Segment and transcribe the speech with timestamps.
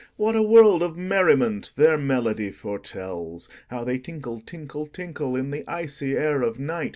[0.17, 3.47] What a world of merriment their melody foretells!
[3.67, 6.89] How they tinkle, tinkle, tinkle, In the icy air of night!